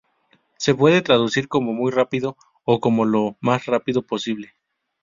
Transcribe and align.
Se 0.57 0.73
puede 0.73 1.03
traducir 1.03 1.47
como 1.47 1.73
"muy 1.73 1.91
rápido" 1.91 2.35
o 2.63 2.79
como 2.79 3.05
"lo 3.05 3.35
más 3.39 3.67
rápido 3.67 4.01
posible". 4.01 4.55